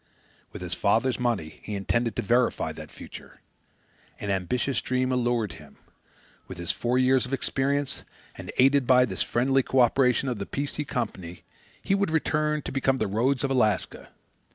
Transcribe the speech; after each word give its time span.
With 0.51 0.63
his 0.63 0.73
father's 0.73 1.19
money 1.19 1.59
he 1.61 1.75
intended 1.75 2.15
to 2.15 2.23
verify 2.23 2.71
that 2.71 2.89
future. 2.89 3.41
An 4.19 4.31
ambitious 4.31 4.81
dream 4.81 5.11
allured 5.11 5.51
him. 5.51 5.77
With 6.47 6.57
his 6.57 6.71
four 6.71 6.97
years 6.97 7.27
of 7.27 7.33
experience, 7.33 8.01
and 8.33 8.51
aided 8.57 8.87
by 8.87 9.05
the 9.05 9.17
friendly 9.17 9.61
cooperation 9.61 10.27
of 10.27 10.39
the 10.39 10.47
P. 10.47 10.65
C. 10.65 10.85
Company, 10.85 11.43
he 11.83 11.93
would 11.93 12.09
return 12.09 12.63
to 12.63 12.71
become 12.71 12.97
the 12.97 13.05
Rhodes 13.05 13.43
of 13.43 13.51
Alaska. 13.51 14.09